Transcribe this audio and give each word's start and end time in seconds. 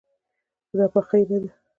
دا 0.77 0.85
پخې 0.93 1.21
نه 1.29 1.37
ده 1.41 1.49